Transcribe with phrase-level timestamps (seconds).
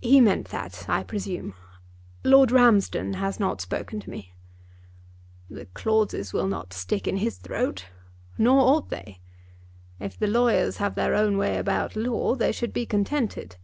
[0.00, 1.54] "He meant that, I presume.
[2.24, 4.34] Lord Ramsden has not spoken to me."
[5.48, 7.84] "The clauses will not stick in his throat.
[8.36, 9.20] Nor ought they.
[10.00, 13.54] If the lawyers have their own way about law they should be contented."